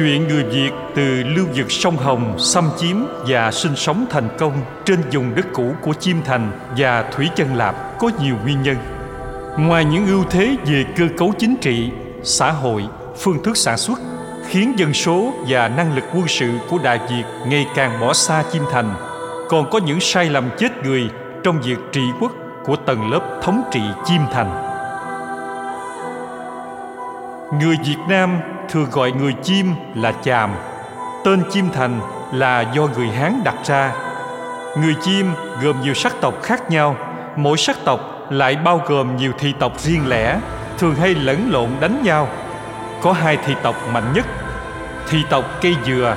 Chuyện 0.00 0.28
người 0.28 0.44
Việt 0.44 0.70
từ 0.94 1.22
lưu 1.22 1.46
vực 1.54 1.72
sông 1.72 1.96
Hồng 1.96 2.38
xâm 2.38 2.70
chiếm 2.76 2.96
và 3.26 3.50
sinh 3.50 3.76
sống 3.76 4.06
thành 4.10 4.28
công 4.38 4.52
trên 4.84 5.00
vùng 5.12 5.34
đất 5.34 5.46
cũ 5.52 5.74
của 5.82 5.92
Chiêm 5.94 6.16
Thành 6.24 6.52
và 6.76 7.02
Thủy 7.02 7.28
Chân 7.36 7.54
Lạp 7.54 7.98
có 7.98 8.10
nhiều 8.22 8.34
nguyên 8.42 8.62
nhân. 8.62 8.76
Ngoài 9.58 9.84
những 9.84 10.06
ưu 10.06 10.24
thế 10.30 10.56
về 10.66 10.84
cơ 10.96 11.08
cấu 11.18 11.32
chính 11.38 11.56
trị, 11.60 11.90
xã 12.22 12.50
hội, 12.50 12.84
phương 13.18 13.42
thức 13.42 13.56
sản 13.56 13.78
xuất 13.78 13.98
khiến 14.48 14.78
dân 14.78 14.94
số 14.94 15.32
và 15.48 15.68
năng 15.68 15.94
lực 15.94 16.04
quân 16.14 16.28
sự 16.28 16.50
của 16.70 16.78
Đại 16.78 16.98
Việt 17.10 17.24
ngày 17.46 17.66
càng 17.74 18.00
bỏ 18.00 18.12
xa 18.12 18.44
Chiêm 18.52 18.62
Thành, 18.72 18.94
còn 19.48 19.70
có 19.70 19.80
những 19.86 20.00
sai 20.00 20.30
lầm 20.30 20.50
chết 20.58 20.84
người 20.84 21.10
trong 21.44 21.60
việc 21.60 21.78
trị 21.92 22.02
quốc 22.20 22.32
của 22.64 22.76
tầng 22.76 23.10
lớp 23.10 23.40
thống 23.42 23.62
trị 23.72 23.80
Chiêm 24.04 24.20
Thành. 24.32 24.69
Người 27.58 27.76
Việt 27.84 27.98
Nam 28.08 28.40
thường 28.68 28.90
gọi 28.90 29.12
người 29.12 29.32
chim 29.42 29.74
là 29.94 30.12
chàm. 30.22 30.50
Tên 31.24 31.42
chim 31.50 31.68
thành 31.74 32.00
là 32.32 32.60
do 32.60 32.82
người 32.82 33.08
hán 33.08 33.40
đặt 33.44 33.54
ra. 33.64 33.92
Người 34.76 34.94
chim 35.02 35.32
gồm 35.62 35.80
nhiều 35.80 35.94
sắc 35.94 36.12
tộc 36.20 36.34
khác 36.42 36.70
nhau. 36.70 36.96
Mỗi 37.36 37.56
sắc 37.56 37.76
tộc 37.84 38.00
lại 38.30 38.56
bao 38.56 38.82
gồm 38.86 39.16
nhiều 39.16 39.32
thị 39.38 39.54
tộc 39.58 39.80
riêng 39.80 40.08
lẻ, 40.08 40.38
thường 40.78 40.94
hay 40.94 41.14
lẫn 41.14 41.50
lộn 41.50 41.68
đánh 41.80 42.02
nhau. 42.02 42.28
Có 43.02 43.12
hai 43.12 43.38
thị 43.46 43.54
tộc 43.62 43.76
mạnh 43.92 44.12
nhất, 44.14 44.26
thị 45.08 45.18
tộc 45.30 45.44
cây 45.60 45.76
dừa, 45.86 46.16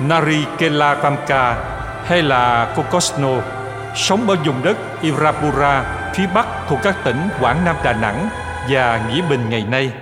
nari 0.00 0.44
kela 0.58 0.94
pamka 0.94 1.56
hay 2.04 2.22
là 2.22 2.72
Kokosno, 2.76 3.32
sống 3.94 4.30
ở 4.30 4.36
vùng 4.44 4.62
đất 4.64 4.76
Irapura, 5.02 5.84
phía 6.14 6.26
bắc 6.34 6.46
thuộc 6.68 6.78
các 6.82 6.96
tỉnh 7.04 7.28
Quảng 7.40 7.64
Nam 7.64 7.76
Đà 7.84 7.92
Nẵng 7.92 8.28
và 8.70 9.00
Nghĩa 9.08 9.22
Bình 9.30 9.50
ngày 9.50 9.64
nay. 9.70 9.92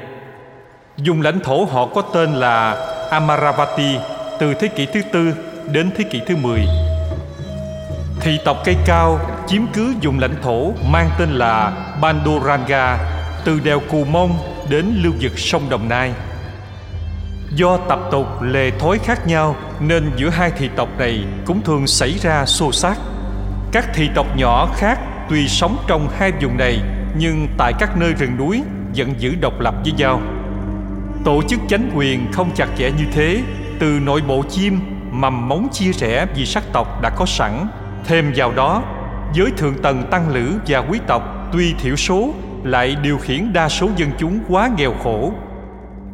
Dùng 1.02 1.22
lãnh 1.22 1.40
thổ 1.40 1.64
họ 1.64 1.86
có 1.86 2.02
tên 2.02 2.32
là 2.32 2.86
Amaravati 3.10 3.96
từ 4.38 4.54
thế 4.54 4.68
kỷ 4.68 4.86
thứ 4.86 5.02
tư 5.12 5.34
đến 5.72 5.90
thế 5.96 6.04
kỷ 6.04 6.20
thứ 6.26 6.36
10. 6.36 6.60
Thị 8.20 8.38
tộc 8.44 8.56
cây 8.64 8.76
cao 8.86 9.20
chiếm 9.46 9.62
cứ 9.74 9.94
dùng 10.00 10.18
lãnh 10.18 10.42
thổ 10.42 10.72
mang 10.92 11.10
tên 11.18 11.30
là 11.30 11.72
Banduranga 12.00 12.98
từ 13.44 13.60
đèo 13.60 13.80
Cù 13.90 14.04
Mông 14.04 14.38
đến 14.70 14.94
lưu 15.02 15.12
vực 15.20 15.38
sông 15.38 15.62
Đồng 15.70 15.88
Nai. 15.88 16.12
Do 17.54 17.76
tập 17.88 17.98
tục 18.10 18.26
lề 18.42 18.70
thói 18.70 18.98
khác 18.98 19.26
nhau 19.26 19.56
nên 19.80 20.10
giữa 20.16 20.28
hai 20.28 20.50
thị 20.50 20.68
tộc 20.76 20.88
này 20.98 21.24
cũng 21.46 21.62
thường 21.62 21.86
xảy 21.86 22.18
ra 22.22 22.46
xô 22.46 22.72
xát. 22.72 22.98
Các 23.72 23.84
thị 23.94 24.08
tộc 24.14 24.26
nhỏ 24.36 24.68
khác 24.76 24.98
tuy 25.28 25.48
sống 25.48 25.76
trong 25.86 26.08
hai 26.18 26.32
vùng 26.42 26.56
này 26.56 26.80
nhưng 27.16 27.48
tại 27.58 27.72
các 27.78 27.96
nơi 27.96 28.12
rừng 28.12 28.36
núi 28.36 28.62
vẫn 28.96 29.14
giữ 29.18 29.34
độc 29.40 29.60
lập 29.60 29.74
với 29.84 29.92
nhau. 29.92 30.20
Tổ 31.24 31.42
chức 31.42 31.60
chánh 31.68 31.90
quyền 31.94 32.32
không 32.32 32.50
chặt 32.54 32.68
chẽ 32.78 32.90
như 32.90 33.04
thế 33.12 33.42
Từ 33.78 34.00
nội 34.04 34.22
bộ 34.28 34.42
chim 34.50 34.78
mầm 35.10 35.48
móng 35.48 35.68
chia 35.72 35.92
rẽ 35.92 36.26
vì 36.34 36.46
sắc 36.46 36.64
tộc 36.72 37.02
đã 37.02 37.10
có 37.10 37.26
sẵn. 37.26 37.66
Thêm 38.04 38.32
vào 38.36 38.52
đó 38.52 38.82
Giới 39.34 39.50
thượng 39.56 39.74
tầng 39.82 40.02
tăng 40.10 40.28
lữ 40.30 40.52
và 40.66 40.78
quý 40.78 40.98
tộc 41.06 41.22
Tuy 41.52 41.74
thiểu 41.78 41.96
số 41.96 42.34
lại 42.62 42.96
điều 43.02 43.18
khiển 43.18 43.52
đa 43.52 43.68
số 43.68 43.88
dân 43.96 44.10
chúng 44.18 44.40
quá 44.48 44.70
nghèo 44.76 44.94
khổ. 45.02 45.32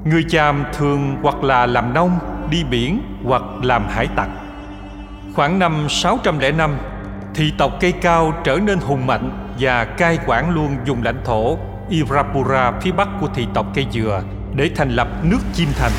Người 0.05 0.25
chàm 0.29 0.65
thường 0.73 1.17
hoặc 1.23 1.45
là 1.45 1.67
làm 1.67 1.95
nông, 1.95 2.19
đi 2.51 2.65
biển 2.65 3.01
hoặc 3.25 3.43
làm 3.63 3.89
hải 3.89 4.07
tặc. 4.07 4.29
Khoảng 5.35 5.59
năm 5.59 5.87
605 5.89 6.77
Thị 7.35 7.53
tộc 7.59 7.73
cây 7.81 7.93
cao 7.93 8.33
trở 8.45 8.59
nên 8.67 8.79
hùng 8.79 9.07
mạnh 9.07 9.55
và 9.61 9.85
cai 9.85 10.19
quản 10.27 10.51
luôn 10.51 10.77
vùng 10.87 11.03
lãnh 11.03 11.21
thổ 11.25 11.59
Irapura 11.91 12.73
phía 12.81 12.93
bắc 12.93 13.09
của 13.21 13.29
thị 13.35 13.47
tộc 13.55 13.67
cây 13.75 13.87
dừa 13.93 14.23
để 14.57 14.71
thành 14.75 14.91
lập 14.91 15.09
nước 15.23 15.39
Chim 15.55 15.69
Thành. 15.79 15.93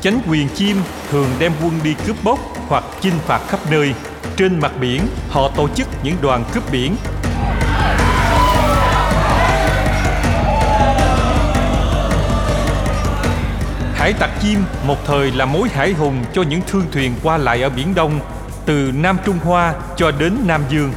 Chánh 0.00 0.20
quyền 0.28 0.48
chim 0.48 0.76
thường 1.10 1.26
đem 1.38 1.52
quân 1.62 1.80
đi 1.84 1.94
cướp 2.06 2.16
bóc 2.24 2.38
hoặc 2.68 2.84
chinh 3.00 3.18
phạt 3.26 3.40
khắp 3.48 3.60
nơi. 3.70 3.94
Trên 4.36 4.60
mặt 4.60 4.72
biển, 4.80 5.06
họ 5.30 5.50
tổ 5.56 5.68
chức 5.68 5.88
những 6.02 6.16
đoàn 6.22 6.44
cướp 6.52 6.72
biển 6.72 6.96
Hải 13.94 14.12
tặc 14.12 14.30
chim 14.40 14.58
một 14.86 14.96
thời 15.06 15.32
là 15.32 15.44
mối 15.44 15.68
hải 15.68 15.92
hùng 15.92 16.24
cho 16.32 16.42
những 16.42 16.60
thương 16.66 16.86
thuyền 16.92 17.14
qua 17.22 17.38
lại 17.38 17.62
ở 17.62 17.68
Biển 17.68 17.94
Đông, 17.94 18.20
từ 18.66 18.92
Nam 18.94 19.16
Trung 19.24 19.38
Hoa 19.38 19.74
cho 19.96 20.10
đến 20.10 20.36
Nam 20.46 20.62
Dương. 20.68 20.92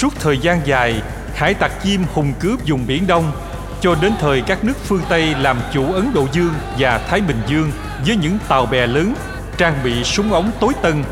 Suốt 0.00 0.14
thời 0.20 0.38
gian 0.38 0.60
dài, 0.64 1.02
hải 1.34 1.54
tặc 1.54 1.72
chim 1.82 2.04
hùng 2.14 2.32
cướp 2.40 2.60
vùng 2.66 2.86
Biển 2.86 3.06
Đông 3.06 3.32
cho 3.80 3.94
đến 3.94 4.12
thời 4.20 4.40
các 4.40 4.64
nước 4.64 4.72
phương 4.84 5.02
Tây 5.08 5.34
làm 5.40 5.60
chủ 5.72 5.92
Ấn 5.92 6.12
Độ 6.14 6.26
Dương 6.32 6.54
và 6.78 6.98
Thái 6.98 7.20
Bình 7.20 7.40
Dương 7.46 7.70
với 8.06 8.16
những 8.16 8.38
tàu 8.48 8.66
bè 8.66 8.86
lớn, 8.86 9.14
trang 9.56 9.74
bị 9.84 10.04
súng 10.04 10.32
ống 10.32 10.50
tối 10.60 10.72
tân, 10.82 11.04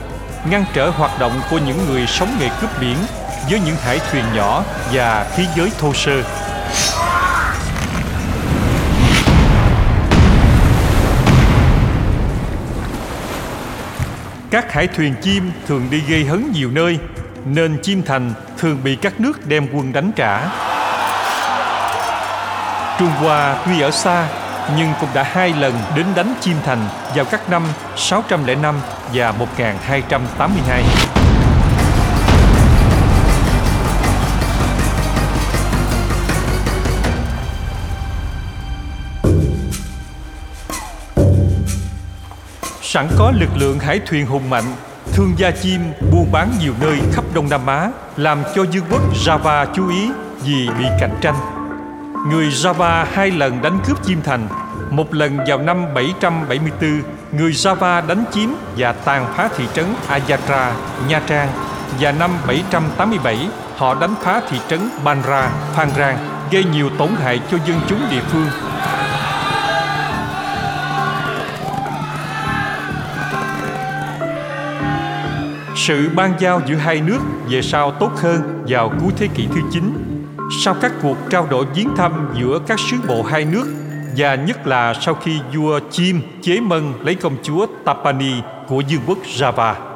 ngăn 0.50 0.65
trở 0.75 0.91
hoạt 0.91 1.21
động 1.21 1.41
của 1.50 1.59
những 1.66 1.87
người 1.87 2.06
sống 2.06 2.37
nghề 2.41 2.48
cướp 2.60 2.71
biển 2.81 2.97
với 3.50 3.60
những 3.60 3.77
hải 3.77 4.00
thuyền 4.10 4.25
nhỏ 4.34 4.65
và 4.93 5.27
khí 5.37 5.47
giới 5.56 5.71
thô 5.78 5.94
sơ. 5.94 6.22
Các 14.50 14.72
hải 14.72 14.87
thuyền 14.87 15.15
chim 15.22 15.50
thường 15.66 15.87
đi 15.91 16.00
gây 16.09 16.25
hấn 16.25 16.53
nhiều 16.53 16.71
nơi 16.71 16.98
nên 17.44 17.78
chim 17.82 18.03
Thành 18.06 18.32
thường 18.59 18.81
bị 18.85 18.97
các 18.97 19.21
nước 19.21 19.47
đem 19.47 19.67
quân 19.73 19.93
đánh 19.93 20.11
trả. 20.17 20.41
Trung 22.99 23.09
Hoa 23.09 23.57
tuy 23.67 23.81
ở 23.81 23.91
xa, 23.91 24.29
nhưng 24.77 24.93
cũng 25.01 25.09
đã 25.15 25.23
hai 25.23 25.53
lần 25.53 25.75
đến 25.97 26.07
đánh 26.17 26.35
Chiêm 26.41 26.57
Thành 26.65 26.89
vào 27.15 27.25
các 27.25 27.51
năm 27.51 27.63
605 27.97 28.81
và 29.15 29.33
1282. 29.33 30.83
Sẵn 42.83 43.09
có 43.19 43.33
lực 43.41 43.51
lượng 43.57 43.79
hải 43.79 44.01
thuyền 44.07 44.27
hùng 44.27 44.51
mạnh 44.51 44.65
Thương 45.19 45.34
gia 45.37 45.51
chim 45.51 45.81
buôn 46.12 46.33
bán 46.33 46.53
nhiều 46.61 46.73
nơi 46.81 46.99
khắp 47.12 47.25
Đông 47.34 47.49
Nam 47.49 47.67
Á 47.67 47.91
làm 48.17 48.43
cho 48.55 48.62
Dương 48.62 48.84
quốc 48.91 49.01
Java 49.15 49.67
chú 49.75 49.89
ý 49.89 50.11
vì 50.45 50.69
bị 50.79 50.84
cạnh 51.01 51.19
tranh. 51.21 51.34
Người 52.31 52.49
Java 52.49 53.05
hai 53.12 53.31
lần 53.31 53.62
đánh 53.62 53.78
cướp 53.87 54.05
chim 54.05 54.21
thành. 54.25 54.49
Một 54.91 55.15
lần 55.15 55.39
vào 55.47 55.59
năm 55.59 55.95
774, 55.95 57.03
người 57.33 57.53
Java 57.53 58.07
đánh 58.07 58.25
chiếm 58.33 58.49
và 58.77 58.93
tàn 58.93 59.33
phá 59.37 59.49
thị 59.57 59.65
trấn 59.75 59.84
Ayatra, 60.09 60.72
Nha 61.09 61.21
Trang. 61.27 61.48
Và 62.01 62.13
năm 62.13 62.31
787, 62.47 63.48
họ 63.77 63.95
đánh 63.95 64.15
phá 64.22 64.41
thị 64.51 64.59
trấn 64.69 64.81
Banra, 65.04 65.51
Phan 65.75 65.91
Rang, 65.97 66.19
gây 66.51 66.65
nhiều 66.65 66.91
tổn 66.98 67.10
hại 67.22 67.41
cho 67.51 67.59
dân 67.66 67.81
chúng 67.89 68.01
địa 68.10 68.22
phương 68.28 68.48
Sự 75.89 76.11
ban 76.15 76.35
giao 76.39 76.61
giữa 76.67 76.75
hai 76.75 77.01
nước 77.01 77.19
về 77.51 77.63
sau 77.63 77.91
tốt 77.91 78.11
hơn 78.17 78.65
vào 78.69 78.93
cuối 79.01 79.13
thế 79.17 79.29
kỷ 79.35 79.47
thứ 79.55 79.61
9 79.73 79.93
sau 80.65 80.75
các 80.81 80.93
cuộc 81.03 81.17
trao 81.31 81.47
đổi 81.51 81.65
viếng 81.75 81.97
thăm 81.97 82.35
giữa 82.41 82.59
các 82.67 82.81
sứ 82.91 82.97
bộ 83.09 83.23
hai 83.23 83.45
nước 83.45 83.65
và 84.17 84.35
nhất 84.35 84.67
là 84.67 84.95
sau 85.01 85.15
khi 85.15 85.41
vua 85.55 85.81
Chim 85.91 86.21
chế 86.43 86.61
mân 86.61 86.93
lấy 87.05 87.15
công 87.15 87.37
chúa 87.43 87.67
Tapani 87.85 88.33
của 88.67 88.83
vương 88.91 89.01
quốc 89.07 89.19
Java. 89.25 89.88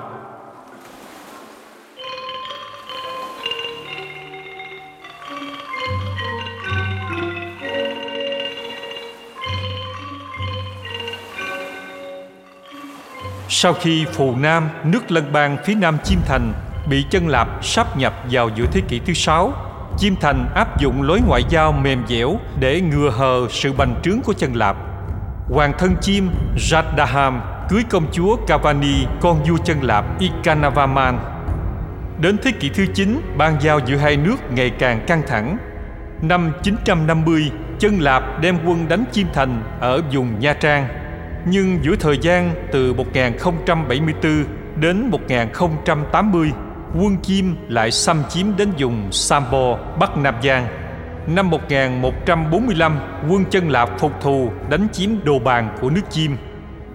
Sau 13.63 13.73
khi 13.73 14.05
Phù 14.13 14.37
Nam, 14.37 14.69
nước 14.85 15.11
lân 15.11 15.33
bang 15.33 15.57
phía 15.65 15.75
nam 15.75 15.99
Chiêm 16.05 16.19
Thành, 16.27 16.53
bị 16.89 17.05
chân 17.11 17.29
Lạp 17.29 17.49
sắp 17.63 17.97
nhập 17.97 18.15
vào 18.31 18.51
giữa 18.55 18.67
thế 18.73 18.81
kỷ 18.89 18.99
thứ 18.99 19.13
sáu. 19.13 19.53
Chiêm 19.99 20.17
Thành 20.17 20.49
áp 20.55 20.81
dụng 20.81 21.03
lối 21.03 21.21
ngoại 21.27 21.43
giao 21.49 21.73
mềm 21.73 22.03
dẻo 22.09 22.37
để 22.61 22.81
ngừa 22.81 23.11
hờ 23.11 23.47
sự 23.51 23.73
bành 23.73 23.95
trướng 24.03 24.21
của 24.21 24.33
chân 24.33 24.57
Lạp. 24.57 24.77
Hoàng 25.51 25.73
thân 25.79 25.95
chim 26.01 26.31
Radaham 26.71 27.41
cưới 27.69 27.83
công 27.91 28.07
chúa 28.13 28.37
Cavani, 28.37 29.07
con 29.21 29.43
vua 29.45 29.57
chân 29.65 29.83
Lạp 29.83 30.19
Ikanavaman. 30.19 31.19
Đến 32.19 32.37
thế 32.43 32.51
kỷ 32.51 32.69
thứ 32.69 32.87
9, 32.95 33.21
ban 33.37 33.57
giao 33.61 33.81
giữa 33.87 33.97
hai 33.97 34.17
nước 34.17 34.37
ngày 34.51 34.71
càng 34.71 35.05
căng 35.07 35.23
thẳng. 35.27 35.59
Năm 36.23 36.53
950, 36.63 37.51
chân 37.79 38.01
Lạp 38.01 38.41
đem 38.41 38.59
quân 38.67 38.89
đánh 38.89 39.05
Chiêm 39.13 39.27
Thành 39.35 39.63
ở 39.81 40.03
vùng 40.13 40.41
Nha 40.41 40.53
Trang. 40.53 41.02
Nhưng 41.45 41.79
giữa 41.83 41.97
thời 41.97 42.19
gian 42.19 42.55
từ 42.73 42.93
1074 42.93 44.45
đến 44.77 45.11
1080, 45.11 46.53
quân 46.95 47.17
Kim 47.17 47.57
lại 47.69 47.91
xâm 47.91 48.23
chiếm 48.29 48.47
đến 48.57 48.69
vùng 48.79 49.13
Sambo, 49.13 49.79
Bắc 50.01 50.17
Nam 50.17 50.35
Giang. 50.43 50.67
Năm 51.27 51.51
1145, 51.51 52.99
quân 53.29 53.45
chân 53.51 53.69
Lạp 53.69 53.99
phục 53.99 54.21
thù 54.21 54.51
đánh 54.71 54.87
chiếm 54.93 55.11
đồ 55.25 55.39
bàn 55.39 55.77
của 55.81 55.91
nước 55.91 56.11
Chim. 56.11 56.37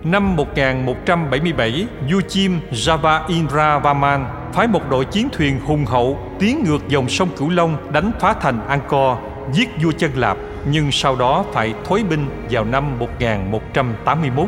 Năm 0.04 0.36
1177, 0.36 1.88
vua 2.12 2.22
Chim 2.22 2.60
Java 2.72 3.22
Indra 3.28 3.80
Vaman 3.80 4.26
phái 4.54 4.68
một 4.68 4.90
đội 4.90 5.06
chiến 5.06 5.30
thuyền 5.34 5.60
hùng 5.60 5.86
hậu 5.86 6.20
tiến 6.40 6.64
ngược 6.64 6.88
dòng 6.88 7.10
sông 7.10 7.30
Cửu 7.38 7.50
Long 7.50 7.92
đánh 7.92 8.12
phá 8.20 8.34
thành 8.34 8.68
Angkor, 8.68 9.18
giết 9.54 9.70
vua 9.84 9.92
chân 9.92 10.12
Lạp, 10.16 10.38
nhưng 10.66 10.92
sau 10.92 11.16
đó 11.16 11.46
phải 11.54 11.74
thối 11.86 12.04
binh 12.10 12.30
vào 12.50 12.66
năm 12.66 13.00
1181. 13.00 14.48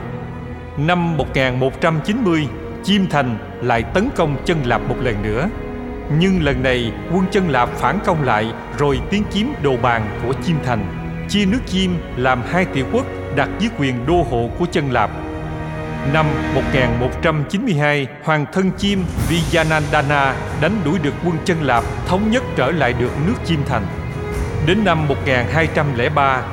Năm 0.77 1.17
1190, 1.17 2.47
Chiêm 2.83 3.07
Thành 3.09 3.37
lại 3.61 3.83
tấn 3.83 4.09
công 4.15 4.35
chân 4.45 4.57
Lạp 4.63 4.81
một 4.89 4.95
lần 5.01 5.23
nữa. 5.23 5.49
Nhưng 6.19 6.43
lần 6.43 6.63
này 6.63 6.93
quân 7.13 7.25
chân 7.31 7.49
Lạp 7.49 7.69
phản 7.69 7.99
công 8.05 8.23
lại 8.23 8.53
rồi 8.77 8.99
tiến 9.09 9.23
chiếm 9.31 9.45
đồ 9.63 9.77
bàn 9.77 10.19
của 10.23 10.33
Chiêm 10.43 10.55
Thành, 10.65 10.85
chia 11.29 11.45
nước 11.45 11.59
Chiêm 11.65 11.91
làm 12.15 12.41
hai 12.47 12.65
tiểu 12.65 12.85
quốc 12.93 13.05
đặt 13.35 13.49
dưới 13.59 13.69
quyền 13.79 14.05
đô 14.05 14.25
hộ 14.29 14.49
của 14.59 14.65
chân 14.71 14.91
Lạp. 14.91 15.11
Năm 16.13 16.25
1192, 16.55 18.07
Hoàng 18.23 18.45
thân 18.53 18.71
Chiêm 18.77 18.99
Vijayanandana 19.29 20.33
đánh 20.61 20.81
đuổi 20.85 20.99
được 21.03 21.13
quân 21.25 21.37
chân 21.45 21.57
Lạp 21.61 21.83
thống 22.07 22.31
nhất 22.31 22.43
trở 22.55 22.71
lại 22.71 22.93
được 22.93 23.11
nước 23.27 23.35
Chiêm 23.45 23.59
Thành. 23.65 23.98
Đến 24.65 24.83
năm 24.83 25.07
1203, 25.07 26.43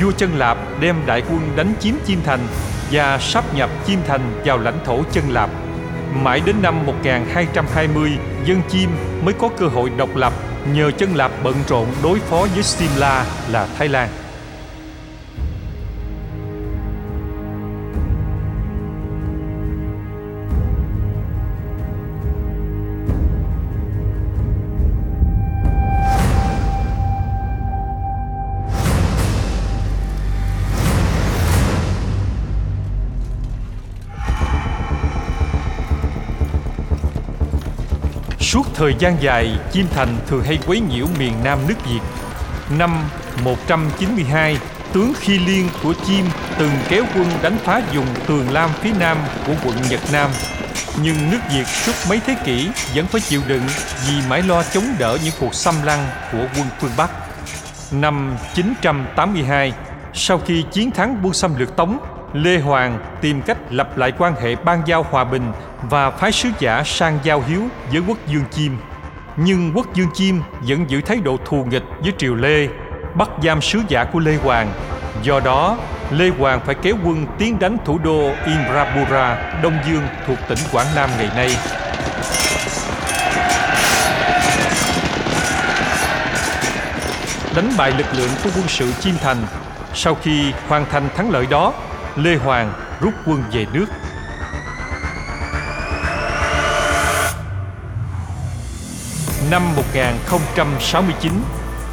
vua 0.00 0.12
chân 0.12 0.30
Lạp 0.38 0.58
đem 0.80 0.96
đại 1.06 1.22
quân 1.30 1.40
đánh 1.56 1.72
chiếm 1.80 1.94
Chiêm 2.06 2.18
Thành 2.24 2.40
và 2.92 3.18
sắp 3.18 3.44
nhập 3.54 3.70
Chiêm 3.86 3.98
Thành 4.06 4.42
vào 4.44 4.58
lãnh 4.58 4.78
thổ 4.84 5.02
chân 5.12 5.24
Lạp. 5.30 5.50
Mãi 6.22 6.42
đến 6.46 6.56
năm 6.62 6.86
1220, 6.86 8.10
dân 8.44 8.60
Chim 8.68 8.90
mới 9.24 9.34
có 9.34 9.48
cơ 9.58 9.66
hội 9.66 9.90
độc 9.96 10.16
lập 10.16 10.32
nhờ 10.72 10.90
chân 10.90 11.16
Lạp 11.16 11.30
bận 11.42 11.54
rộn 11.68 11.86
đối 12.02 12.18
phó 12.18 12.46
với 12.54 12.62
Simla 12.62 13.24
là 13.50 13.68
Thái 13.78 13.88
Lan. 13.88 14.08
Thời 38.84 38.94
gian 38.98 39.16
dài, 39.22 39.56
chim 39.72 39.86
Thành 39.90 40.16
thường 40.26 40.42
hay 40.44 40.58
quấy 40.66 40.80
nhiễu 40.80 41.06
miền 41.18 41.32
Nam 41.44 41.58
nước 41.68 41.74
Việt. 41.84 42.00
Năm 42.78 42.96
192, 43.44 44.58
tướng 44.92 45.12
Khi 45.20 45.38
Liên 45.38 45.68
của 45.82 45.94
Chiêm 46.06 46.24
từng 46.58 46.70
kéo 46.88 47.04
quân 47.14 47.26
đánh 47.42 47.56
phá 47.64 47.82
vùng 47.94 48.06
Tường 48.26 48.50
Lam 48.50 48.70
phía 48.80 48.90
nam 49.00 49.16
của 49.46 49.52
quận 49.64 49.76
Nhật 49.90 50.00
Nam. 50.12 50.30
Nhưng 51.02 51.30
nước 51.30 51.38
Việt 51.54 51.66
suốt 51.66 51.92
mấy 52.08 52.20
thế 52.26 52.36
kỷ 52.44 52.70
vẫn 52.94 53.06
phải 53.06 53.20
chịu 53.20 53.40
đựng 53.46 53.62
vì 54.08 54.14
mãi 54.28 54.42
lo 54.42 54.62
chống 54.62 54.84
đỡ 54.98 55.18
những 55.24 55.34
cuộc 55.40 55.54
xâm 55.54 55.74
lăng 55.84 56.06
của 56.32 56.46
quân 56.58 56.66
phương 56.80 56.92
Bắc. 56.96 57.10
Năm 57.92 58.36
982, 58.54 59.72
sau 60.14 60.38
khi 60.46 60.64
chiến 60.72 60.90
thắng 60.90 61.20
quân 61.22 61.34
xâm 61.34 61.56
lược 61.56 61.76
Tống, 61.76 61.98
Lê 62.32 62.58
Hoàng 62.58 62.98
tìm 63.20 63.42
cách 63.42 63.58
lập 63.70 63.98
lại 63.98 64.12
quan 64.18 64.34
hệ 64.40 64.56
ban 64.56 64.82
giao 64.86 65.06
hòa 65.10 65.24
bình 65.24 65.52
và 65.90 66.10
phái 66.10 66.32
sứ 66.32 66.48
giả 66.58 66.82
sang 66.84 67.18
giao 67.22 67.42
hiếu 67.48 67.62
với 67.92 68.02
quốc 68.08 68.18
dương 68.26 68.44
Chim. 68.50 68.76
Nhưng 69.36 69.72
quốc 69.74 69.94
dương 69.94 70.08
Chim 70.14 70.42
vẫn 70.60 70.90
giữ 70.90 71.00
thái 71.00 71.16
độ 71.16 71.36
thù 71.44 71.64
nghịch 71.64 71.82
với 72.00 72.12
triều 72.18 72.34
Lê, 72.34 72.68
bắt 73.14 73.28
giam 73.42 73.62
sứ 73.62 73.80
giả 73.88 74.04
của 74.04 74.18
Lê 74.18 74.36
Hoàng. 74.36 74.72
Do 75.22 75.40
đó, 75.40 75.76
Lê 76.10 76.28
Hoàng 76.28 76.60
phải 76.66 76.74
kéo 76.74 76.94
quân 77.04 77.26
tiến 77.38 77.58
đánh 77.58 77.76
thủ 77.84 77.98
đô 77.98 78.30
Indrapura, 78.46 79.60
Đông 79.62 79.78
Dương 79.88 80.06
thuộc 80.26 80.38
tỉnh 80.48 80.58
Quảng 80.72 80.86
Nam 80.94 81.10
ngày 81.18 81.30
nay. 81.36 81.56
Đánh 87.56 87.70
bại 87.78 87.92
lực 87.98 88.06
lượng 88.16 88.30
của 88.44 88.50
quân 88.56 88.68
sự 88.68 88.92
Chiêm 89.00 89.14
Thành, 89.14 89.46
sau 89.94 90.16
khi 90.22 90.52
hoàn 90.68 90.86
thành 90.90 91.08
thắng 91.16 91.30
lợi 91.30 91.46
đó, 91.50 91.72
Lê 92.16 92.36
Hoàng 92.36 92.72
rút 93.00 93.14
quân 93.26 93.42
về 93.52 93.66
nước. 93.72 93.86
Năm 99.54 99.76
1069, 99.76 101.32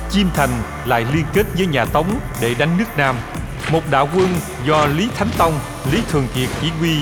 Chiêm 0.09 0.27
Thành 0.33 0.49
lại 0.85 1.05
liên 1.13 1.25
kết 1.33 1.45
với 1.57 1.67
nhà 1.67 1.85
Tống 1.85 2.19
để 2.41 2.53
đánh 2.53 2.77
nước 2.77 2.85
Nam. 2.97 3.15
Một 3.71 3.81
đạo 3.91 4.09
quân 4.15 4.27
do 4.65 4.85
Lý 4.85 5.09
Thánh 5.15 5.29
Tông, 5.37 5.59
Lý 5.91 6.01
Thường 6.09 6.27
Kiệt 6.35 6.49
chỉ 6.61 6.69
huy 6.79 6.95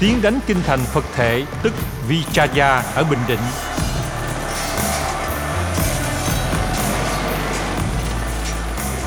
tiến 0.00 0.22
đánh 0.22 0.38
kinh 0.46 0.56
thành 0.66 0.78
Phật 0.78 1.04
Thể 1.14 1.44
tức 1.62 1.72
Vichaya 2.08 2.82
ở 2.94 3.04
Bình 3.04 3.18
Định. 3.28 3.38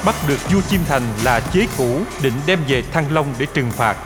Bắt 0.05 0.15
được 0.27 0.51
vua 0.51 0.61
Chiêm 0.61 0.81
Thành 0.87 1.03
là 1.23 1.39
chế 1.39 1.67
cũ 1.77 2.01
định 2.21 2.33
đem 2.45 2.59
về 2.67 2.83
Thăng 2.93 3.13
Long 3.13 3.33
để 3.37 3.45
trừng 3.53 3.71
phạt. 3.71 3.97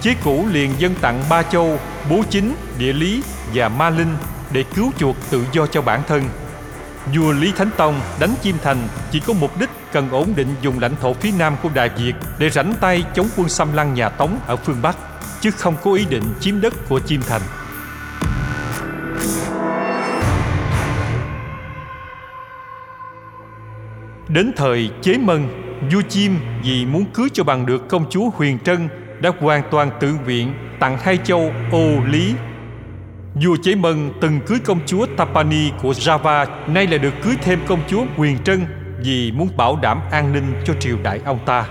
Chế 0.00 0.14
cũ 0.24 0.46
liền 0.52 0.74
dân 0.78 0.94
tặng 1.00 1.24
ba 1.28 1.42
châu, 1.42 1.78
bố 2.10 2.22
chính, 2.30 2.54
địa 2.78 2.92
lý 2.92 3.22
và 3.54 3.68
ma 3.68 3.90
linh 3.90 4.16
để 4.52 4.64
cứu 4.74 4.92
chuộc 4.98 5.16
tự 5.30 5.44
do 5.52 5.66
cho 5.66 5.82
bản 5.82 6.02
thân. 6.08 6.22
Vua 7.14 7.32
Lý 7.32 7.52
Thánh 7.56 7.70
Tông 7.76 8.00
đánh 8.20 8.34
Chiêm 8.42 8.54
Thành 8.62 8.88
chỉ 9.10 9.20
có 9.20 9.32
mục 9.32 9.60
đích 9.60 9.70
cần 9.92 10.10
ổn 10.10 10.32
định 10.36 10.54
vùng 10.62 10.78
lãnh 10.78 10.96
thổ 11.00 11.14
phía 11.14 11.30
nam 11.38 11.56
của 11.62 11.68
Đại 11.74 11.88
Việt 11.88 12.12
để 12.38 12.50
rảnh 12.50 12.74
tay 12.80 13.04
chống 13.14 13.28
quân 13.36 13.48
xâm 13.48 13.72
lăng 13.72 13.94
nhà 13.94 14.08
Tống 14.08 14.38
ở 14.46 14.56
phương 14.56 14.82
Bắc, 14.82 14.96
chứ 15.40 15.50
không 15.50 15.74
có 15.84 15.92
ý 15.92 16.04
định 16.04 16.22
chiếm 16.40 16.60
đất 16.60 16.74
của 16.88 17.00
Chiêm 17.00 17.20
Thành. 17.22 17.42
Đến 24.28 24.52
thời 24.56 24.90
chế 25.02 25.18
mân, 25.18 25.48
vua 25.92 26.02
Chiêm 26.08 26.32
vì 26.62 26.86
muốn 26.86 27.04
cưới 27.14 27.28
cho 27.32 27.44
bằng 27.44 27.66
được 27.66 27.88
công 27.88 28.10
chúa 28.10 28.30
Huyền 28.30 28.58
Trân 28.58 28.88
đã 29.20 29.30
hoàn 29.40 29.62
toàn 29.70 29.90
tự 30.00 30.14
nguyện 30.24 30.54
tặng 30.80 30.98
hai 30.98 31.18
châu 31.24 31.52
ô 31.72 32.04
lý 32.06 32.34
Vua 33.42 33.56
Chế 33.62 33.74
Mân 33.74 34.10
từng 34.20 34.40
cưới 34.46 34.58
công 34.64 34.80
chúa 34.86 35.06
Tapani 35.16 35.70
của 35.82 35.92
Java 35.92 36.46
Nay 36.66 36.86
lại 36.86 36.98
được 36.98 37.14
cưới 37.22 37.34
thêm 37.42 37.60
công 37.66 37.80
chúa 37.88 38.04
Quyền 38.16 38.38
Trân 38.44 38.66
Vì 38.98 39.32
muốn 39.32 39.48
bảo 39.56 39.78
đảm 39.82 40.00
an 40.10 40.32
ninh 40.32 40.54
cho 40.64 40.74
triều 40.80 40.96
đại 41.02 41.20
ông 41.24 41.38
ta. 41.46 41.66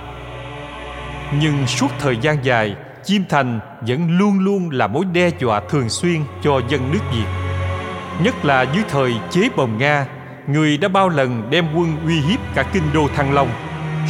Nhưng 1.41 1.67
suốt 1.67 1.88
thời 2.00 2.17
gian 2.21 2.38
dài 2.43 2.75
Chiêm 3.03 3.21
Thành 3.29 3.59
vẫn 3.88 4.17
luôn 4.17 4.39
luôn 4.39 4.69
là 4.69 4.88
mối 4.88 5.05
đe 5.13 5.29
dọa 5.39 5.62
thường 5.69 5.89
xuyên 5.89 6.21
cho 6.43 6.62
dân 6.69 6.91
nước 6.91 7.00
Việt. 7.12 7.25
Nhất 8.24 8.45
là 8.45 8.62
dưới 8.62 8.83
thời 8.89 9.13
chế 9.29 9.50
bồng 9.55 9.77
Nga 9.77 10.05
Người 10.47 10.77
đã 10.77 10.88
bao 10.88 11.09
lần 11.09 11.50
đem 11.50 11.65
quân 11.75 11.97
uy 12.05 12.19
hiếp 12.19 12.39
cả 12.55 12.63
kinh 12.74 12.83
đô 12.93 13.07
Thăng 13.07 13.33
Long. 13.33 13.50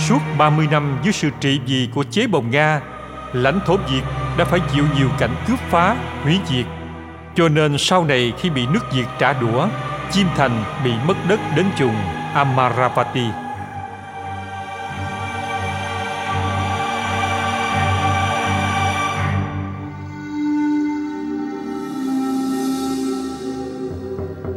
Suốt 0.08 0.20
30 0.38 0.68
năm 0.72 0.98
dưới 1.04 1.14
sự 1.14 1.30
trị 1.40 1.60
vì 1.68 1.90
của 1.96 2.04
chế 2.04 2.28
bồng 2.28 2.52
Nga 2.52 2.82
Lãnh 3.34 3.60
thổ 3.66 3.78
Việt 3.78 4.02
đã 4.38 4.46
phải 4.46 4.60
chịu 4.74 4.86
nhiều 4.98 5.10
cảnh 5.20 5.36
cướp 5.48 5.60
phá, 5.60 5.98
hủy 6.24 6.40
diệt 6.46 6.66
cho 7.38 7.50
nên 7.50 7.78
sau 7.78 8.06
này 8.06 8.34
khi 8.40 8.50
bị 8.50 8.66
nước 8.74 8.80
Việt 8.94 9.06
trả 9.20 9.34
đũa, 9.34 9.68
Chim 10.12 10.28
Thành 10.36 10.64
bị 10.84 10.92
mất 11.08 11.14
đất 11.30 11.40
đến 11.56 11.66
chùng 11.78 11.96
Amaravati. 12.34 13.26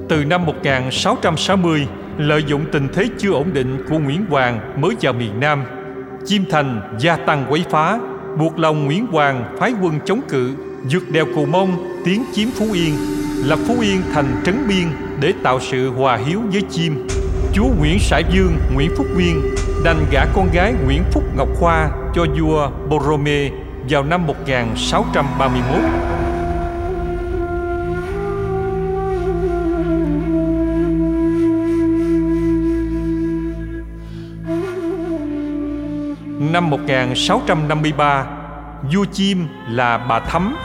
Từ 0.09 0.25
năm 0.25 0.47
1660, 0.47 1.87
lợi 2.19 2.45
dụng 2.47 2.65
tình 2.73 2.89
thế 2.93 3.09
chưa 3.19 3.33
ổn 3.33 3.51
định 3.53 3.85
của 3.89 3.99
Nguyễn 3.99 4.27
Hoàng 4.31 4.81
mới 4.83 4.97
vào 5.01 5.13
miền 5.13 5.41
Nam, 5.41 5.65
Chim 6.27 6.45
Thành 6.51 6.97
gia 6.99 7.17
tăng 7.17 7.47
quấy 7.49 7.65
phá, 7.71 7.99
buộc 8.39 8.59
lòng 8.59 8.85
Nguyễn 8.85 9.07
Hoàng 9.07 9.57
phái 9.59 9.75
quân 9.83 9.99
chống 10.05 10.21
cự 10.29 10.70
vượt 10.85 11.11
đèo 11.11 11.27
Cù 11.35 11.47
Mông 11.47 12.01
tiến 12.05 12.25
chiếm 12.33 12.49
Phú 12.51 12.73
Yên 12.73 12.95
lập 13.45 13.59
Phú 13.67 13.81
Yên 13.81 14.03
thành 14.13 14.43
trấn 14.45 14.69
biên 14.69 14.89
để 15.21 15.33
tạo 15.43 15.61
sự 15.61 15.91
hòa 15.91 16.17
hiếu 16.17 16.41
với 16.53 16.63
chim. 16.71 17.07
Chúa 17.53 17.67
Nguyễn 17.79 17.99
Sải 18.01 18.25
Dương 18.33 18.57
Nguyễn 18.75 18.91
Phúc 18.97 19.07
Nguyên 19.15 19.43
đành 19.85 20.07
gả 20.11 20.25
con 20.35 20.49
gái 20.53 20.75
Nguyễn 20.85 21.03
Phúc 21.13 21.25
Ngọc 21.37 21.49
Khoa 21.59 21.91
cho 22.15 22.27
vua 22.41 22.71
Borrome 22.89 23.51
vào 23.89 24.03
năm 24.03 24.27
1631. 24.27 26.11
Năm 36.53 36.71
1653, 36.71 38.27
vua 38.93 39.05
Chim 39.13 39.47
là 39.69 39.99
bà 39.99 40.21
Thắm 40.21 40.57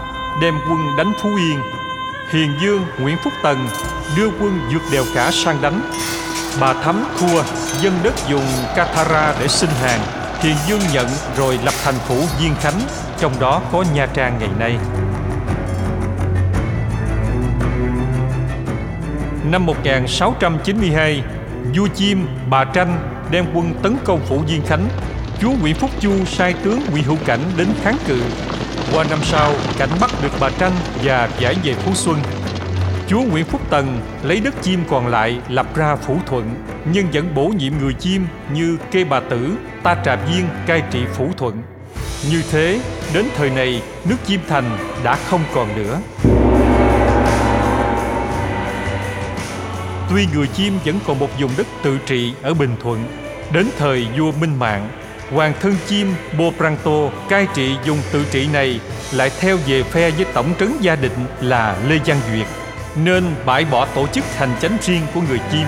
đem 0.41 0.59
quân 0.69 0.95
đánh 0.97 1.13
Phú 1.21 1.35
Yên. 1.35 1.59
Hiền 2.29 2.51
Dương 2.61 2.85
Nguyễn 2.99 3.17
Phúc 3.23 3.33
Tần 3.43 3.67
đưa 4.17 4.27
quân 4.27 4.59
vượt 4.73 4.81
đèo 4.91 5.03
cả 5.15 5.31
sang 5.31 5.61
đánh. 5.61 5.81
Bà 6.61 6.73
Thắm 6.73 7.05
thua, 7.19 7.43
dân 7.81 7.93
đất 8.03 8.13
dùng 8.29 8.45
Katara 8.75 9.35
để 9.39 9.47
xin 9.47 9.69
hàng. 9.81 9.99
Hiền 10.39 10.55
Dương 10.67 10.81
nhận 10.93 11.07
rồi 11.37 11.59
lập 11.63 11.73
thành 11.83 11.95
phủ 12.07 12.15
Diên 12.39 12.55
Khánh, 12.55 12.81
trong 13.19 13.33
đó 13.39 13.61
có 13.71 13.85
Nha 13.93 14.05
Trang 14.05 14.37
ngày 14.39 14.49
nay. 14.59 14.77
Năm 19.51 19.65
1692, 19.65 21.23
vua 21.75 21.87
Chim, 21.95 22.27
bà 22.49 22.63
Tranh 22.63 22.99
đem 23.31 23.45
quân 23.53 23.73
tấn 23.83 23.97
công 24.05 24.19
phủ 24.29 24.43
Diên 24.47 24.61
Khánh 24.67 24.87
Chúa 25.41 25.51
Nguyễn 25.61 25.75
Phúc 25.75 25.89
Chu 25.99 26.25
sai 26.25 26.53
tướng 26.63 26.79
Nguyễn 26.91 27.03
Hữu 27.03 27.17
Cảnh 27.25 27.39
đến 27.57 27.67
kháng 27.83 27.97
cự. 28.07 28.21
Qua 28.93 29.05
năm 29.09 29.19
sau, 29.23 29.53
Cảnh 29.77 29.89
bắt 30.01 30.11
được 30.21 30.31
bà 30.39 30.49
Tranh 30.49 30.71
và 31.03 31.29
giải 31.39 31.55
về 31.63 31.73
Phú 31.73 31.91
Xuân. 31.95 32.17
Chúa 33.07 33.21
Nguyễn 33.21 33.45
Phúc 33.45 33.61
Tần 33.69 33.99
lấy 34.23 34.39
đất 34.39 34.53
chim 34.61 34.83
còn 34.89 35.07
lại 35.07 35.39
lập 35.49 35.75
ra 35.75 35.95
Phủ 35.95 36.17
Thuận, 36.25 36.55
nhưng 36.93 37.07
vẫn 37.13 37.35
bổ 37.35 37.47
nhiệm 37.47 37.73
người 37.81 37.93
chim 37.93 38.27
như 38.53 38.77
Kê 38.91 39.03
Bà 39.03 39.19
Tử, 39.19 39.51
Ta 39.83 39.95
Trà 40.05 40.15
Viên 40.15 40.47
cai 40.65 40.83
trị 40.91 40.99
Phủ 41.13 41.29
Thuận. 41.37 41.63
Như 42.29 42.43
thế, 42.51 42.81
đến 43.13 43.25
thời 43.37 43.49
này, 43.49 43.81
nước 44.09 44.15
Chim 44.25 44.39
Thành 44.47 44.77
đã 45.03 45.15
không 45.15 45.41
còn 45.53 45.75
nữa. 45.75 45.99
Tuy 50.09 50.27
người 50.33 50.47
chim 50.47 50.73
vẫn 50.85 50.99
còn 51.07 51.19
một 51.19 51.29
vùng 51.39 51.51
đất 51.57 51.67
tự 51.83 51.97
trị 52.05 52.33
ở 52.41 52.53
Bình 52.53 52.75
Thuận, 52.83 53.05
đến 53.51 53.69
thời 53.77 54.07
vua 54.17 54.31
Minh 54.31 54.59
Mạng, 54.59 54.89
Hoàng 55.31 55.53
thân 55.61 55.75
chim 55.87 56.13
Bopranto 56.37 57.09
cai 57.29 57.47
trị 57.53 57.75
dùng 57.85 57.97
tự 58.11 58.25
trị 58.31 58.47
này 58.53 58.79
lại 59.13 59.31
theo 59.39 59.57
về 59.67 59.83
phe 59.83 60.11
với 60.11 60.25
tổng 60.33 60.53
trấn 60.59 60.77
gia 60.81 60.95
định 60.95 61.25
là 61.41 61.77
Lê 61.87 61.99
Giang 62.05 62.19
Duyệt, 62.31 62.47
nên 62.95 63.23
bãi 63.45 63.65
bỏ 63.65 63.85
tổ 63.85 64.07
chức 64.07 64.23
hành 64.35 64.55
chánh 64.61 64.77
riêng 64.81 65.01
của 65.13 65.21
người 65.29 65.39
chim. 65.51 65.65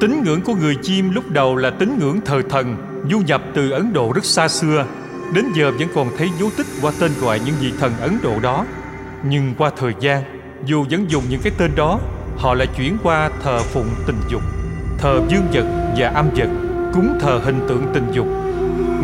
Tín 0.00 0.22
ngưỡng 0.24 0.40
của 0.40 0.54
người 0.54 0.76
chim 0.82 1.10
lúc 1.10 1.30
đầu 1.30 1.56
là 1.56 1.70
tín 1.70 1.98
ngưỡng 1.98 2.20
thờ 2.24 2.42
thần, 2.50 2.76
du 3.10 3.18
nhập 3.20 3.42
từ 3.54 3.70
Ấn 3.70 3.92
Độ 3.92 4.12
rất 4.12 4.24
xa 4.24 4.48
xưa. 4.48 4.86
Đến 5.34 5.44
giờ 5.54 5.72
vẫn 5.78 5.88
còn 5.94 6.08
thấy 6.18 6.28
dấu 6.40 6.50
tích 6.56 6.66
qua 6.82 6.92
tên 7.00 7.10
gọi 7.20 7.40
những 7.46 7.54
vị 7.60 7.72
thần 7.80 7.92
Ấn 8.00 8.18
Độ 8.22 8.40
đó. 8.42 8.66
Nhưng 9.24 9.54
qua 9.58 9.70
thời 9.76 9.94
gian, 10.00 10.22
dù 10.64 10.84
vẫn 10.90 11.10
dùng 11.10 11.24
những 11.30 11.40
cái 11.42 11.52
tên 11.58 11.70
đó, 11.76 12.00
họ 12.36 12.54
lại 12.54 12.66
chuyển 12.76 12.96
qua 13.02 13.30
thờ 13.42 13.58
phụng 13.58 13.88
tình 14.06 14.16
dục, 14.30 14.42
thờ 14.98 15.20
dương 15.28 15.46
vật 15.52 15.64
và 15.98 16.08
âm 16.08 16.30
vật, 16.36 16.48
cúng 16.94 17.18
thờ 17.20 17.40
hình 17.44 17.60
tượng 17.68 17.84
tình 17.94 18.06
dục. 18.12 18.26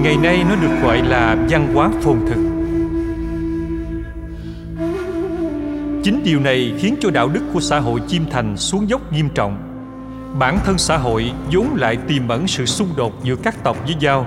Ngày 0.03 0.17
nay 0.17 0.45
nó 0.49 0.57
được 0.57 0.83
gọi 0.83 1.03
là 1.03 1.37
văn 1.51 1.75
hóa 1.75 1.91
phồn 2.03 2.19
thực. 2.29 2.41
Chính 6.05 6.25
điều 6.25 6.41
này 6.41 6.75
khiến 6.79 6.97
cho 7.01 7.11
đạo 7.11 7.29
đức 7.29 7.43
của 7.53 7.61
xã 7.61 7.79
hội 7.79 8.01
chim 8.09 8.25
thành 8.31 8.57
xuống 8.57 8.89
dốc 8.89 9.13
nghiêm 9.13 9.29
trọng 9.35 9.76
bản 10.35 10.59
thân 10.65 10.79
xã 10.79 10.97
hội 10.97 11.33
vốn 11.53 11.75
lại 11.75 11.97
tiềm 12.09 12.29
ẩn 12.29 12.49
sự 12.49 12.67
xung 12.67 12.89
đột 12.97 13.25
giữa 13.25 13.37
các 13.37 13.65
tộc 13.65 13.77
với 13.85 13.95
nhau 13.95 14.27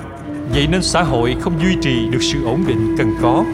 vậy 0.53 0.67
nên 0.67 0.83
xã 0.83 1.03
hội 1.03 1.35
không 1.41 1.61
duy 1.61 1.77
trì 1.81 2.09
được 2.09 2.21
sự 2.21 2.45
ổn 2.45 2.63
định 2.67 2.95
cần 2.97 3.15
có 3.21 3.45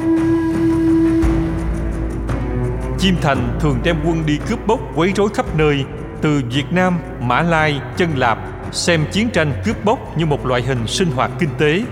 Chim 2.99 3.15
Thành 3.21 3.57
thường 3.59 3.79
đem 3.83 3.95
quân 4.05 4.25
đi 4.25 4.39
cướp 4.49 4.67
bóc 4.67 4.79
quấy 4.95 5.13
rối 5.15 5.29
khắp 5.33 5.45
nơi 5.57 5.85
từ 6.21 6.41
Việt 6.51 6.65
Nam, 6.71 6.99
Mã 7.21 7.41
Lai, 7.41 7.81
Chân 7.97 8.09
Lạp 8.17 8.37
xem 8.71 9.05
chiến 9.11 9.29
tranh 9.29 9.53
cướp 9.65 9.85
bóc 9.85 10.17
như 10.17 10.25
một 10.25 10.45
loại 10.45 10.61
hình 10.61 10.87
sinh 10.87 11.11
hoạt 11.11 11.31
kinh 11.39 11.49
tế. 11.57 11.83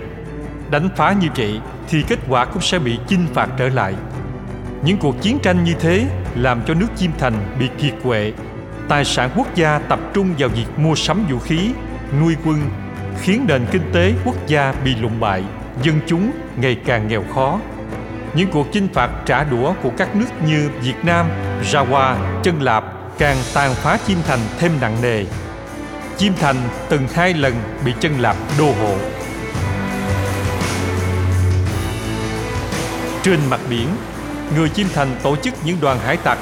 Đánh 0.72 0.90
phá 0.96 1.16
như 1.22 1.28
vậy 1.36 1.60
thì 1.90 2.04
kết 2.08 2.20
quả 2.30 2.46
cũng 2.46 2.62
sẽ 2.62 2.80
bị 2.80 2.98
chinh 3.08 3.26
phạt 3.34 3.50
trở 3.58 3.70
lại. 3.70 3.94
Những 4.86 4.98
cuộc 4.98 5.22
chiến 5.22 5.40
tranh 5.40 5.64
như 5.64 5.74
thế 5.80 6.08
làm 6.36 6.62
cho 6.68 6.74
nước 6.74 6.88
Chim 6.96 7.12
Thành 7.20 7.34
bị 7.60 7.70
kiệt 7.78 7.94
quệ 8.04 8.34
tài 8.90 9.06
sản 9.06 9.30
quốc 9.36 9.56
gia 9.56 9.80
tập 9.80 10.00
trung 10.14 10.34
vào 10.38 10.50
việc 10.50 10.66
mua 10.78 10.96
sắm 10.96 11.26
vũ 11.30 11.40
khí, 11.40 11.72
nuôi 12.20 12.36
quân, 12.46 12.62
khiến 13.22 13.46
nền 13.48 13.66
kinh 13.72 13.92
tế 13.94 14.14
quốc 14.26 14.36
gia 14.48 14.74
bị 14.84 14.96
lụng 14.96 15.20
bại, 15.20 15.44
dân 15.82 16.00
chúng 16.08 16.32
ngày 16.56 16.78
càng 16.86 17.08
nghèo 17.08 17.24
khó. 17.36 17.60
Những 18.36 18.52
cuộc 18.52 18.68
chinh 18.74 18.88
phạt 18.94 19.10
trả 19.26 19.44
đũa 19.44 19.74
của 19.84 19.92
các 19.98 20.16
nước 20.16 20.26
như 20.48 20.70
Việt 20.82 20.96
Nam, 21.04 21.26
Java, 21.72 22.16
Chân 22.44 22.62
Lạp 22.62 22.84
càng 23.18 23.38
tàn 23.54 23.74
phá 23.74 23.98
Chim 24.08 24.18
Thành 24.28 24.40
thêm 24.60 24.72
nặng 24.82 24.98
nề. 25.02 25.26
Chim 26.18 26.34
Thành 26.40 26.56
từng 26.90 27.08
hai 27.14 27.34
lần 27.34 27.54
bị 27.86 27.94
Chân 28.00 28.20
Lạp 28.20 28.36
đô 28.60 28.66
hộ. 28.66 28.98
Trên 33.24 33.40
mặt 33.50 33.60
biển, 33.70 33.88
người 34.56 34.70
Chim 34.70 34.88
Thành 34.94 35.08
tổ 35.24 35.36
chức 35.36 35.54
những 35.66 35.78
đoàn 35.82 36.00
hải 36.00 36.18
tặc, 36.18 36.38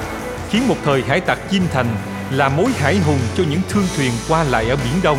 khiến 0.50 0.68
một 0.68 0.76
thời 0.84 1.02
hải 1.02 1.20
tặc 1.20 1.38
Chim 1.50 1.62
Thành 1.72 1.86
là 2.32 2.48
mối 2.48 2.70
hải 2.72 2.98
hùng 2.98 3.18
cho 3.36 3.44
những 3.50 3.60
thương 3.68 3.86
thuyền 3.96 4.12
qua 4.28 4.44
lại 4.44 4.68
ở 4.68 4.76
Biển 4.76 5.02
Đông. 5.02 5.18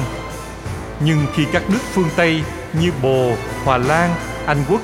Nhưng 1.06 1.26
khi 1.36 1.44
các 1.54 1.70
nước 1.70 1.80
phương 1.94 2.10
Tây 2.16 2.42
như 2.82 2.92
Bồ, 3.02 3.36
Hòa 3.64 3.78
Lan, 3.78 4.16
Anh 4.46 4.64
Quốc 4.70 4.82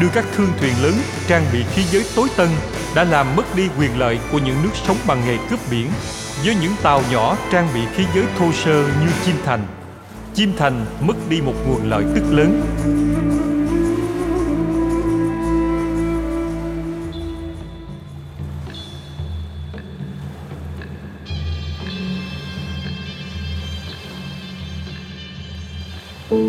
đưa 0.00 0.08
các 0.14 0.24
thương 0.36 0.48
thuyền 0.60 0.72
lớn 0.82 0.94
trang 1.28 1.44
bị 1.52 1.64
khí 1.74 1.82
giới 1.82 2.04
tối 2.16 2.28
tân 2.36 2.48
đã 2.94 3.04
làm 3.04 3.36
mất 3.36 3.54
đi 3.56 3.68
quyền 3.78 3.98
lợi 3.98 4.18
của 4.32 4.38
những 4.38 4.62
nước 4.62 4.70
sống 4.86 4.96
bằng 5.06 5.22
nghề 5.26 5.36
cướp 5.50 5.60
biển 5.70 5.90
với 6.44 6.54
những 6.62 6.72
tàu 6.82 7.02
nhỏ 7.10 7.36
trang 7.52 7.68
bị 7.74 7.80
khí 7.94 8.04
giới 8.14 8.24
thô 8.38 8.52
sơ 8.52 8.82
như 8.82 9.06
Chim 9.24 9.36
Thành. 9.44 9.66
Chim 10.34 10.52
Thành 10.58 10.86
mất 11.00 11.16
đi 11.28 11.40
một 11.40 11.54
nguồn 11.66 11.90
lợi 11.90 12.04
tức 12.14 12.24
lớn. 12.30 12.60
Nền 26.30 26.40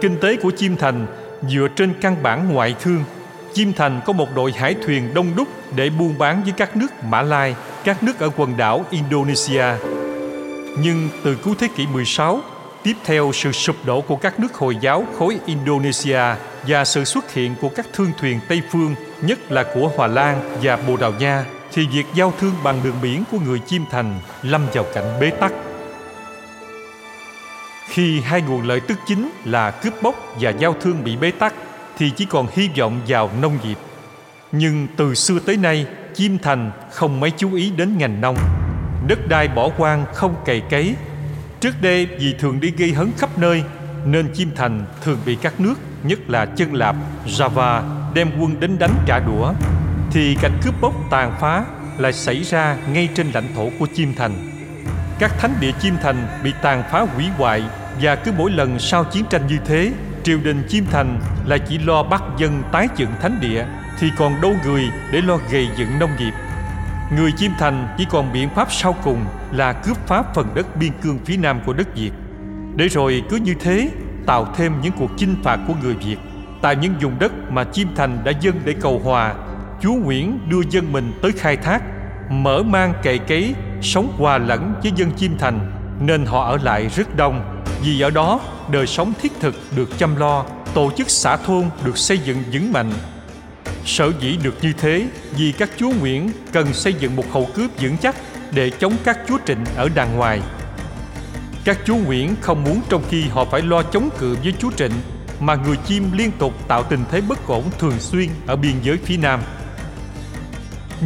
kinh 0.00 0.16
tế 0.20 0.36
của 0.36 0.50
Chim 0.56 0.76
Thành 0.76 1.06
dựa 1.48 1.68
trên 1.76 1.94
căn 2.00 2.22
bản 2.22 2.52
ngoại 2.52 2.74
thương. 2.80 3.04
Chim 3.52 3.72
Thành 3.72 4.00
có 4.06 4.12
một 4.12 4.28
đội 4.34 4.52
hải 4.52 4.74
thuyền 4.74 5.14
đông 5.14 5.26
đúc 5.36 5.48
để 5.76 5.90
buôn 5.90 6.18
bán 6.18 6.42
với 6.42 6.52
các 6.56 6.76
nước 6.76 7.04
Mã 7.04 7.22
Lai, 7.22 7.54
các 7.84 8.02
nước 8.02 8.18
ở 8.18 8.30
quần 8.36 8.56
đảo 8.56 8.84
Indonesia. 8.90 9.64
Nhưng 10.78 11.08
từ 11.24 11.36
cuối 11.44 11.54
thế 11.58 11.68
kỷ 11.76 11.86
16, 11.86 12.40
tiếp 12.82 12.94
theo 13.04 13.30
sự 13.34 13.52
sụp 13.52 13.76
đổ 13.84 14.00
của 14.00 14.16
các 14.16 14.40
nước 14.40 14.54
Hồi 14.54 14.76
giáo 14.80 15.04
khối 15.18 15.38
Indonesia 15.46 16.22
và 16.66 16.84
sự 16.84 17.04
xuất 17.04 17.32
hiện 17.32 17.54
của 17.60 17.68
các 17.68 17.86
thương 17.92 18.10
thuyền 18.20 18.40
Tây 18.48 18.62
phương, 18.70 18.94
nhất 19.22 19.52
là 19.52 19.64
của 19.74 19.90
Hòa 19.96 20.06
Lan 20.06 20.58
và 20.62 20.76
Bồ 20.76 20.96
Đào 20.96 21.12
Nha, 21.12 21.44
thì 21.74 21.86
việc 21.86 22.06
giao 22.14 22.32
thương 22.40 22.54
bằng 22.64 22.80
đường 22.84 22.96
biển 23.02 23.24
của 23.32 23.38
người 23.44 23.58
Chim 23.58 23.84
Thành 23.90 24.20
lâm 24.42 24.62
vào 24.74 24.84
cảnh 24.94 25.20
bế 25.20 25.30
tắc. 25.30 25.52
Khi 27.88 28.20
hai 28.20 28.42
nguồn 28.42 28.62
lợi 28.62 28.80
tức 28.80 28.98
chính 29.06 29.30
là 29.44 29.70
cướp 29.70 30.02
bóc 30.02 30.14
và 30.40 30.50
giao 30.50 30.74
thương 30.80 31.04
bị 31.04 31.16
bế 31.16 31.30
tắc 31.30 31.54
thì 31.98 32.10
chỉ 32.10 32.24
còn 32.24 32.46
hy 32.52 32.68
vọng 32.78 33.00
vào 33.08 33.30
nông 33.40 33.58
nghiệp. 33.64 33.78
Nhưng 34.52 34.86
từ 34.96 35.14
xưa 35.14 35.38
tới 35.46 35.56
nay, 35.56 35.86
Chim 36.14 36.38
Thành 36.38 36.70
không 36.90 37.20
mấy 37.20 37.30
chú 37.30 37.54
ý 37.54 37.70
đến 37.70 37.98
ngành 37.98 38.20
nông. 38.20 38.36
Đất 39.06 39.18
đai 39.28 39.48
bỏ 39.48 39.70
hoang 39.76 40.06
không 40.14 40.34
cày 40.44 40.62
cấy. 40.70 40.94
Trước 41.60 41.82
đây 41.82 42.06
vì 42.06 42.34
thường 42.38 42.60
đi 42.60 42.70
gây 42.70 42.92
hấn 42.92 43.10
khắp 43.18 43.38
nơi 43.38 43.64
nên 44.04 44.34
Chiêm 44.34 44.48
Thành 44.56 44.84
thường 45.02 45.18
bị 45.26 45.36
các 45.36 45.60
nước, 45.60 45.74
nhất 46.02 46.18
là 46.30 46.46
chân 46.46 46.74
lạp, 46.74 46.96
Java 47.26 47.82
đem 48.14 48.30
quân 48.40 48.60
đến 48.60 48.78
đánh 48.78 48.94
trả 49.06 49.18
đũa 49.18 49.52
thì 50.14 50.36
cảnh 50.42 50.58
cướp 50.62 50.74
bóc 50.80 50.92
tàn 51.10 51.32
phá 51.40 51.64
lại 51.98 52.12
xảy 52.12 52.42
ra 52.42 52.76
ngay 52.92 53.08
trên 53.14 53.30
lãnh 53.34 53.54
thổ 53.54 53.70
của 53.78 53.86
Chiêm 53.94 54.14
Thành. 54.14 54.32
Các 55.18 55.32
thánh 55.38 55.54
địa 55.60 55.72
Chiêm 55.80 55.94
Thành 56.02 56.26
bị 56.44 56.52
tàn 56.62 56.82
phá 56.90 57.00
hủy 57.00 57.24
hoại 57.38 57.62
và 58.00 58.14
cứ 58.14 58.32
mỗi 58.38 58.50
lần 58.50 58.78
sau 58.78 59.04
chiến 59.04 59.24
tranh 59.30 59.46
như 59.46 59.58
thế, 59.66 59.92
triều 60.22 60.38
đình 60.44 60.66
Chiêm 60.68 60.84
Thành 60.86 61.20
lại 61.46 61.58
chỉ 61.68 61.78
lo 61.78 62.02
bắt 62.02 62.22
dân 62.36 62.62
tái 62.72 62.88
dựng 62.96 63.10
thánh 63.22 63.40
địa 63.40 63.66
thì 63.98 64.10
còn 64.18 64.40
đâu 64.40 64.54
người 64.64 64.82
để 65.12 65.20
lo 65.20 65.38
gầy 65.50 65.68
dựng 65.76 65.98
nông 65.98 66.10
nghiệp. 66.18 66.32
Người 67.16 67.32
Chiêm 67.36 67.50
Thành 67.58 67.88
chỉ 67.98 68.06
còn 68.10 68.32
biện 68.32 68.48
pháp 68.54 68.72
sau 68.72 68.96
cùng 69.04 69.24
là 69.52 69.72
cướp 69.72 70.06
phá 70.06 70.22
phần 70.34 70.48
đất 70.54 70.76
biên 70.76 70.92
cương 71.02 71.18
phía 71.24 71.36
nam 71.36 71.60
của 71.66 71.72
đất 71.72 71.96
Việt. 71.96 72.10
Để 72.76 72.88
rồi 72.88 73.22
cứ 73.30 73.36
như 73.36 73.54
thế 73.60 73.90
tạo 74.26 74.48
thêm 74.56 74.72
những 74.82 74.92
cuộc 74.98 75.10
chinh 75.16 75.36
phạt 75.44 75.58
của 75.68 75.74
người 75.82 75.94
Việt 75.94 76.16
tại 76.62 76.76
những 76.76 76.94
vùng 77.00 77.18
đất 77.18 77.32
mà 77.50 77.64
Chiêm 77.64 77.88
Thành 77.96 78.18
đã 78.24 78.32
dâng 78.40 78.60
để 78.64 78.74
cầu 78.80 79.00
hòa. 79.04 79.34
Chúa 79.80 79.94
Nguyễn 79.94 80.38
đưa 80.48 80.60
dân 80.70 80.92
mình 80.92 81.12
tới 81.22 81.32
khai 81.32 81.56
thác, 81.56 81.82
mở 82.30 82.62
mang 82.62 82.94
cày 83.02 83.18
cấy, 83.18 83.54
sống 83.82 84.12
hòa 84.18 84.38
lẫn 84.38 84.74
với 84.82 84.92
dân 84.96 85.10
chim 85.10 85.36
Thành 85.38 85.72
nên 86.00 86.26
họ 86.26 86.44
ở 86.44 86.58
lại 86.62 86.88
rất 86.96 87.16
đông. 87.16 87.62
Vì 87.84 88.00
ở 88.00 88.10
đó 88.10 88.40
đời 88.70 88.86
sống 88.86 89.12
thiết 89.22 89.32
thực 89.40 89.54
được 89.76 89.98
chăm 89.98 90.16
lo, 90.16 90.44
tổ 90.74 90.90
chức 90.96 91.10
xã 91.10 91.36
thôn 91.36 91.64
được 91.84 91.98
xây 91.98 92.18
dựng 92.18 92.42
vững 92.52 92.72
mạnh 92.72 92.92
Sở 93.84 94.12
dĩ 94.20 94.38
được 94.42 94.54
như 94.62 94.72
thế 94.72 95.08
vì 95.36 95.52
các 95.52 95.70
chúa 95.76 95.90
Nguyễn 96.00 96.30
cần 96.52 96.72
xây 96.72 96.94
dựng 96.94 97.16
một 97.16 97.32
hậu 97.32 97.48
cướp 97.54 97.70
vững 97.80 97.96
chắc 97.96 98.16
để 98.52 98.70
chống 98.70 98.96
các 99.04 99.18
chúa 99.28 99.38
Trịnh 99.46 99.64
ở 99.76 99.88
đàng 99.94 100.16
ngoài. 100.16 100.40
Các 101.64 101.78
chúa 101.84 101.96
Nguyễn 101.96 102.34
không 102.40 102.64
muốn 102.64 102.80
trong 102.88 103.02
khi 103.08 103.22
họ 103.22 103.44
phải 103.44 103.62
lo 103.62 103.82
chống 103.82 104.08
cự 104.18 104.36
với 104.42 104.52
chúa 104.58 104.70
Trịnh 104.76 104.92
mà 105.40 105.54
người 105.54 105.76
chim 105.86 106.10
liên 106.12 106.30
tục 106.38 106.52
tạo 106.68 106.82
tình 106.82 107.04
thế 107.10 107.20
bất 107.20 107.46
ổn 107.46 107.64
thường 107.78 107.98
xuyên 107.98 108.28
ở 108.46 108.56
biên 108.56 108.74
giới 108.82 108.96
phía 108.96 109.16
Nam. 109.16 109.40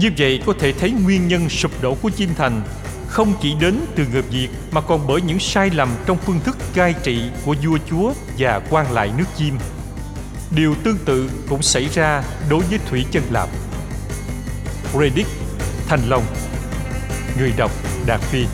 Như 0.00 0.10
vậy 0.18 0.40
có 0.46 0.54
thể 0.58 0.72
thấy 0.72 0.90
nguyên 0.90 1.28
nhân 1.28 1.48
sụp 1.48 1.82
đổ 1.82 1.94
của 1.94 2.10
chim 2.10 2.30
Thành 2.36 2.62
không 3.08 3.34
chỉ 3.42 3.54
đến 3.60 3.80
từ 3.96 4.06
người 4.12 4.22
Việt 4.22 4.48
mà 4.70 4.80
còn 4.80 5.06
bởi 5.06 5.20
những 5.20 5.38
sai 5.38 5.70
lầm 5.70 5.88
trong 6.06 6.18
phương 6.18 6.40
thức 6.44 6.56
cai 6.74 6.94
trị 7.02 7.22
của 7.44 7.54
vua 7.64 7.78
chúa 7.90 8.12
và 8.38 8.60
quan 8.70 8.92
lại 8.92 9.10
nước 9.18 9.24
chim. 9.36 9.58
Điều 10.50 10.74
tương 10.84 10.98
tự 11.04 11.30
cũng 11.48 11.62
xảy 11.62 11.88
ra 11.94 12.22
đối 12.50 12.60
với 12.60 12.78
Thủy 12.88 13.04
Chân 13.10 13.22
Lạp. 13.30 13.48
Redick, 15.00 15.30
Thành 15.88 16.00
Long 16.08 16.24
Người 17.38 17.52
đọc 17.56 17.70
Đạt 18.06 18.20
Phi 18.20 18.46